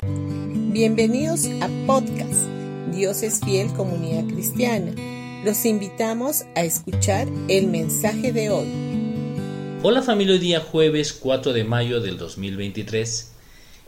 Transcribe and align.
Bienvenidos 0.00 1.46
a 1.60 1.68
podcast 1.88 2.46
Dios 2.92 3.24
es 3.24 3.40
fiel 3.40 3.72
comunidad 3.72 4.32
cristiana. 4.32 4.92
Los 5.44 5.64
invitamos 5.64 6.44
a 6.54 6.62
escuchar 6.62 7.26
el 7.48 7.66
mensaje 7.66 8.32
de 8.32 8.48
hoy. 8.50 8.68
Hola 9.82 10.02
familia, 10.02 10.34
hoy 10.34 10.38
día 10.38 10.60
jueves 10.60 11.12
4 11.12 11.52
de 11.52 11.64
mayo 11.64 12.00
del 12.00 12.16
2023. 12.16 13.32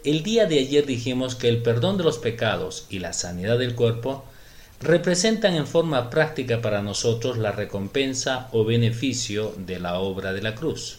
El 0.02 0.24
día 0.24 0.46
de 0.46 0.58
ayer 0.58 0.84
dijimos 0.84 1.36
que 1.36 1.48
el 1.48 1.62
perdón 1.62 1.96
de 1.96 2.03
los 2.03 2.19
pecados 2.19 2.87
y 2.90 2.99
la 2.99 3.13
sanidad 3.13 3.61
del 3.61 3.77
cuerpo 3.77 4.24
representan 4.81 5.54
en 5.54 5.69
forma 5.69 6.11
práctica 6.11 6.61
para 6.61 6.83
nosotros 6.83 7.38
la 7.38 7.53
recompensa 7.53 8.49
o 8.51 8.65
beneficio 8.65 9.54
de 9.56 9.79
la 9.79 10.01
obra 10.01 10.33
de 10.33 10.42
la 10.42 10.56
cruz. 10.56 10.99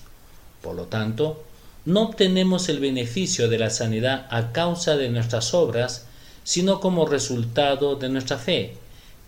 Por 0.61 0.77
lo 0.77 0.85
tanto, 0.85 1.43
no 1.85 2.03
obtenemos 2.03 2.69
el 2.69 2.79
beneficio 2.79 3.49
de 3.49 3.59
la 3.59 3.69
sanidad 3.69 4.27
a 4.29 4.51
causa 4.51 4.97
de 4.97 5.09
nuestras 5.09 5.53
obras, 5.53 6.05
sino 6.43 6.79
como 6.79 7.05
resultado 7.05 7.95
de 7.95 8.09
nuestra 8.09 8.37
fe. 8.37 8.75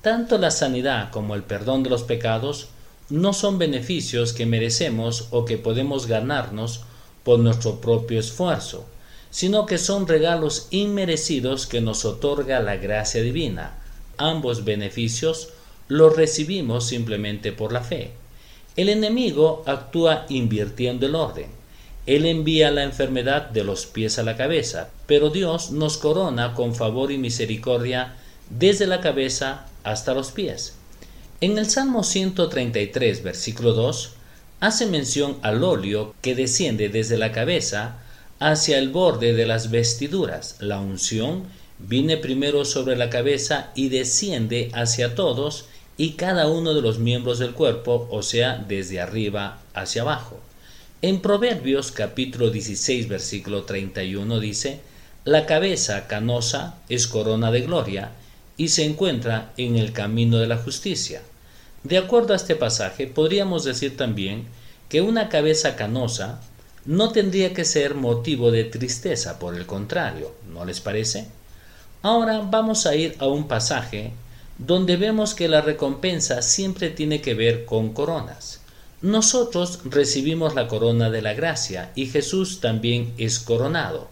Tanto 0.01 0.37
la 0.37 0.51
sanidad 0.51 1.11
como 1.11 1.35
el 1.35 1.43
perdón 1.43 1.83
de 1.83 1.89
los 1.89 2.03
pecados 2.03 2.69
no 3.09 3.33
son 3.33 3.57
beneficios 3.57 4.33
que 4.33 4.45
merecemos 4.45 5.27
o 5.31 5.45
que 5.45 5.57
podemos 5.57 6.07
ganarnos 6.07 6.81
por 7.23 7.39
nuestro 7.39 7.79
propio 7.79 8.19
esfuerzo, 8.19 8.85
sino 9.31 9.65
que 9.65 9.77
son 9.77 10.07
regalos 10.07 10.67
inmerecidos 10.71 11.67
que 11.67 11.81
nos 11.81 12.05
otorga 12.05 12.59
la 12.59 12.77
gracia 12.77 13.21
divina 13.21 13.79
ambos 14.17 14.63
beneficios 14.63 15.49
los 15.87 16.15
recibimos 16.15 16.85
simplemente 16.87 17.51
por 17.51 17.73
la 17.73 17.81
fe. 17.81 18.11
El 18.75 18.89
enemigo 18.89 19.63
actúa 19.65 20.25
invirtiendo 20.29 21.05
el 21.05 21.15
orden. 21.15 21.47
Él 22.05 22.25
envía 22.25 22.71
la 22.71 22.83
enfermedad 22.83 23.49
de 23.49 23.63
los 23.63 23.85
pies 23.85 24.19
a 24.19 24.23
la 24.23 24.35
cabeza, 24.35 24.89
pero 25.07 25.29
Dios 25.29 25.71
nos 25.71 25.97
corona 25.97 26.53
con 26.53 26.75
favor 26.75 27.11
y 27.11 27.17
misericordia 27.17 28.15
desde 28.49 28.87
la 28.87 29.01
cabeza 29.01 29.65
hasta 29.83 30.13
los 30.13 30.31
pies. 30.31 30.75
En 31.41 31.57
el 31.57 31.69
Salmo 31.69 32.03
133, 32.03 33.23
versículo 33.23 33.73
2, 33.73 34.11
hace 34.59 34.85
mención 34.85 35.37
al 35.41 35.63
óleo 35.63 36.13
que 36.21 36.35
desciende 36.35 36.89
desde 36.89 37.17
la 37.17 37.31
cabeza 37.31 37.99
hacia 38.39 38.77
el 38.77 38.89
borde 38.89 39.33
de 39.33 39.45
las 39.45 39.71
vestiduras, 39.71 40.57
la 40.59 40.79
unción 40.79 41.45
Viene 41.79 42.15
primero 42.15 42.63
sobre 42.63 42.95
la 42.95 43.09
cabeza 43.09 43.71
y 43.75 43.89
desciende 43.89 44.69
hacia 44.73 45.15
todos 45.15 45.65
y 45.97 46.11
cada 46.11 46.47
uno 46.47 46.73
de 46.73 46.81
los 46.81 46.97
miembros 46.99 47.39
del 47.39 47.53
cuerpo, 47.53 48.07
o 48.09 48.21
sea, 48.21 48.63
desde 48.67 49.01
arriba 49.01 49.59
hacia 49.73 50.03
abajo. 50.03 50.39
En 51.05 51.19
Proverbios 51.19 51.91
capítulo 51.91 52.49
16 52.49 53.09
versículo 53.09 53.63
31 53.63 54.39
dice, 54.39 54.79
La 55.25 55.45
cabeza 55.45 56.07
canosa 56.07 56.77
es 56.87 57.07
corona 57.07 57.51
de 57.51 57.59
gloria 57.59 58.11
y 58.55 58.69
se 58.69 58.85
encuentra 58.85 59.51
en 59.57 59.75
el 59.75 59.91
camino 59.91 60.37
de 60.37 60.47
la 60.47 60.55
justicia. 60.55 61.21
De 61.83 61.97
acuerdo 61.97 62.31
a 62.31 62.37
este 62.37 62.55
pasaje, 62.55 63.05
podríamos 63.05 63.65
decir 63.65 63.97
también 63.97 64.45
que 64.87 65.01
una 65.01 65.27
cabeza 65.27 65.75
canosa 65.75 66.39
no 66.85 67.11
tendría 67.11 67.53
que 67.53 67.65
ser 67.65 67.95
motivo 67.95 68.49
de 68.49 68.63
tristeza, 68.63 69.39
por 69.39 69.55
el 69.55 69.65
contrario, 69.65 70.33
¿no 70.53 70.63
les 70.63 70.79
parece? 70.79 71.27
Ahora 72.01 72.47
vamos 72.49 72.85
a 72.85 72.95
ir 72.95 73.17
a 73.19 73.27
un 73.27 73.49
pasaje 73.49 74.13
donde 74.57 74.95
vemos 74.95 75.33
que 75.33 75.49
la 75.49 75.59
recompensa 75.59 76.41
siempre 76.41 76.89
tiene 76.89 77.19
que 77.19 77.33
ver 77.33 77.65
con 77.65 77.91
coronas. 77.91 78.62
Nosotros 79.03 79.81
recibimos 79.83 80.55
la 80.55 80.69
corona 80.69 81.09
de 81.09 81.21
la 81.21 81.33
gracia 81.33 81.91
y 81.93 82.05
Jesús 82.05 82.61
también 82.61 83.13
es 83.17 83.37
coronado. 83.37 84.07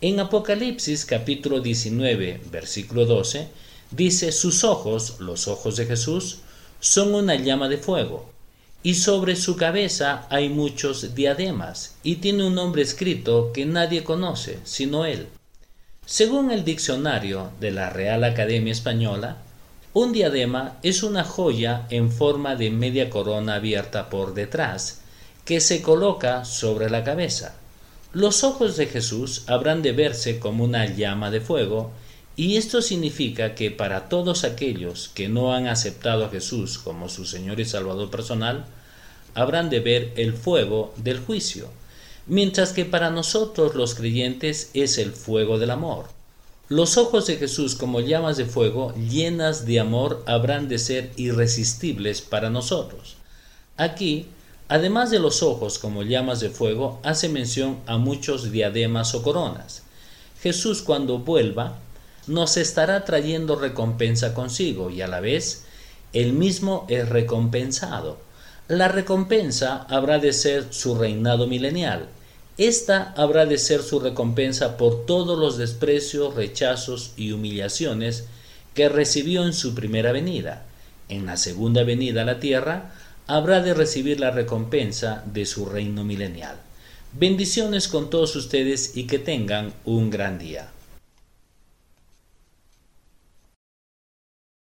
En 0.00 0.18
Apocalipsis 0.18 1.04
capítulo 1.04 1.60
19 1.60 2.40
versículo 2.50 3.06
12 3.06 3.46
dice 3.92 4.32
sus 4.32 4.64
ojos, 4.64 5.20
los 5.20 5.46
ojos 5.46 5.76
de 5.76 5.86
Jesús, 5.86 6.38
son 6.80 7.14
una 7.14 7.36
llama 7.36 7.68
de 7.68 7.78
fuego 7.78 8.28
y 8.82 8.94
sobre 8.94 9.36
su 9.36 9.54
cabeza 9.54 10.26
hay 10.30 10.48
muchos 10.48 11.14
diademas 11.14 11.94
y 12.02 12.16
tiene 12.16 12.44
un 12.44 12.56
nombre 12.56 12.82
escrito 12.82 13.52
que 13.52 13.66
nadie 13.66 14.02
conoce 14.02 14.58
sino 14.64 15.04
él. 15.04 15.28
Según 16.06 16.50
el 16.50 16.64
diccionario 16.64 17.52
de 17.60 17.70
la 17.70 17.88
Real 17.88 18.24
Academia 18.24 18.72
Española, 18.72 19.36
un 19.94 20.12
diadema 20.12 20.76
es 20.82 21.02
una 21.02 21.24
joya 21.24 21.86
en 21.88 22.10
forma 22.10 22.56
de 22.56 22.70
media 22.70 23.08
corona 23.08 23.54
abierta 23.54 24.10
por 24.10 24.34
detrás 24.34 25.00
que 25.44 25.60
se 25.60 25.82
coloca 25.82 26.44
sobre 26.44 26.90
la 26.90 27.04
cabeza. 27.04 27.54
Los 28.12 28.44
ojos 28.44 28.76
de 28.76 28.86
Jesús 28.86 29.44
habrán 29.46 29.82
de 29.82 29.92
verse 29.92 30.40
como 30.40 30.64
una 30.64 30.84
llama 30.86 31.30
de 31.30 31.40
fuego 31.40 31.92
y 32.36 32.56
esto 32.56 32.82
significa 32.82 33.54
que 33.54 33.70
para 33.70 34.08
todos 34.08 34.42
aquellos 34.42 35.10
que 35.14 35.28
no 35.28 35.54
han 35.54 35.68
aceptado 35.68 36.24
a 36.24 36.28
Jesús 36.28 36.78
como 36.78 37.08
su 37.08 37.24
Señor 37.24 37.60
y 37.60 37.64
Salvador 37.64 38.10
personal, 38.10 38.64
habrán 39.34 39.70
de 39.70 39.78
ver 39.78 40.12
el 40.16 40.32
fuego 40.32 40.92
del 40.96 41.20
juicio 41.20 41.70
mientras 42.26 42.72
que 42.72 42.84
para 42.84 43.10
nosotros 43.10 43.74
los 43.74 43.94
creyentes 43.94 44.70
es 44.74 44.98
el 44.98 45.12
fuego 45.12 45.58
del 45.58 45.70
amor. 45.70 46.06
Los 46.70 46.96
ojos 46.96 47.26
de 47.26 47.36
Jesús 47.36 47.74
como 47.74 48.00
llamas 48.00 48.38
de 48.38 48.46
fuego 48.46 48.94
llenas 48.94 49.66
de 49.66 49.80
amor 49.80 50.22
habrán 50.26 50.66
de 50.66 50.78
ser 50.78 51.12
irresistibles 51.16 52.22
para 52.22 52.48
nosotros. 52.48 53.16
Aquí, 53.76 54.28
además 54.68 55.10
de 55.10 55.18
los 55.18 55.42
ojos 55.42 55.78
como 55.78 56.04
llamas 56.04 56.40
de 56.40 56.48
fuego, 56.48 57.00
hace 57.02 57.28
mención 57.28 57.80
a 57.86 57.98
muchos 57.98 58.50
diademas 58.50 59.14
o 59.14 59.22
coronas. 59.22 59.82
Jesús 60.40 60.80
cuando 60.80 61.18
vuelva 61.18 61.76
nos 62.26 62.56
estará 62.56 63.04
trayendo 63.04 63.56
recompensa 63.56 64.32
consigo 64.32 64.88
y 64.88 65.02
a 65.02 65.06
la 65.06 65.20
vez 65.20 65.64
él 66.14 66.32
mismo 66.32 66.86
es 66.88 67.06
recompensado. 67.10 68.16
La 68.68 68.88
recompensa 68.88 69.86
habrá 69.90 70.18
de 70.18 70.32
ser 70.32 70.72
su 70.72 70.94
reinado 70.94 71.46
milenial. 71.46 72.08
Esta 72.56 73.12
habrá 73.16 73.46
de 73.46 73.58
ser 73.58 73.82
su 73.82 73.98
recompensa 73.98 74.76
por 74.76 75.06
todos 75.06 75.36
los 75.36 75.58
desprecios, 75.58 76.34
rechazos 76.34 77.12
y 77.16 77.32
humillaciones 77.32 78.26
que 78.74 78.88
recibió 78.88 79.44
en 79.44 79.52
su 79.52 79.74
primera 79.74 80.12
venida. 80.12 80.64
En 81.08 81.26
la 81.26 81.36
segunda 81.36 81.82
venida 81.82 82.22
a 82.22 82.24
la 82.24 82.38
tierra 82.38 82.94
habrá 83.26 83.60
de 83.60 83.74
recibir 83.74 84.20
la 84.20 84.30
recompensa 84.30 85.24
de 85.26 85.46
su 85.46 85.66
reino 85.66 86.04
milenial. 86.04 86.56
Bendiciones 87.12 87.88
con 87.88 88.08
todos 88.08 88.36
ustedes 88.36 88.96
y 88.96 89.06
que 89.06 89.18
tengan 89.18 89.72
un 89.84 90.10
gran 90.10 90.38
día. 90.38 90.68